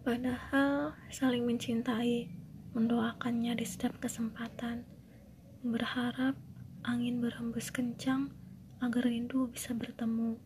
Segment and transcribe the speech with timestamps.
[0.00, 2.32] Padahal saling mencintai,
[2.72, 4.88] mendoakannya di setiap kesempatan,
[5.60, 6.40] berharap
[6.88, 8.32] angin berhembus kencang
[8.80, 10.40] agar rindu bisa bertemu.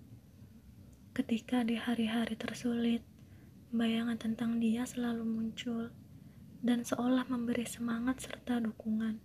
[1.15, 3.07] Ketika di hari-hari tersulit,
[3.71, 5.95] bayangan tentang dia selalu muncul
[6.59, 9.23] dan seolah memberi semangat serta dukungan.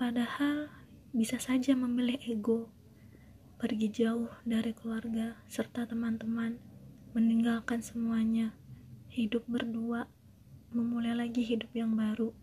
[0.00, 0.72] Padahal
[1.12, 2.72] bisa saja memilih ego,
[3.60, 6.56] pergi jauh dari keluarga serta teman-teman,
[7.12, 8.56] meninggalkan semuanya,
[9.14, 10.10] hidup berdua,
[10.74, 12.34] memulai lagi hidup yang baru.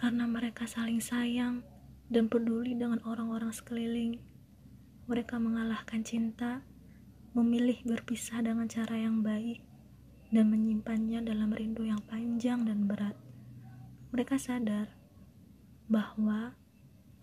[0.00, 1.60] Karena mereka saling sayang
[2.08, 4.16] dan peduli dengan orang-orang sekeliling
[5.06, 6.66] mereka mengalahkan cinta,
[7.30, 9.62] memilih berpisah dengan cara yang baik,
[10.34, 13.14] dan menyimpannya dalam rindu yang panjang dan berat.
[14.10, 14.90] Mereka sadar
[15.86, 16.58] bahwa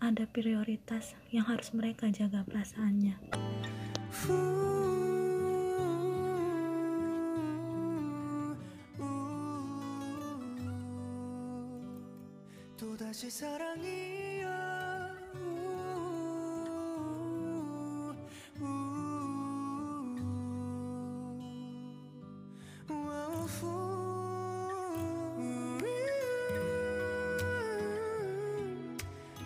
[0.00, 3.20] ada prioritas yang harus mereka jaga perasaannya.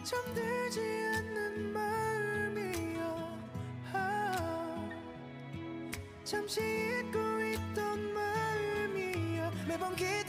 [0.04, 0.80] 잠들지
[1.16, 3.02] 않는 마음이야
[3.92, 4.90] 아,
[6.24, 10.27] 잠시 잊고 있던 마음이야 매번 기다